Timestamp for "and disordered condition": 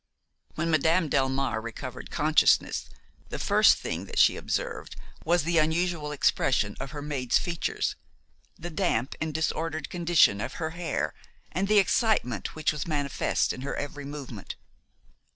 9.21-10.41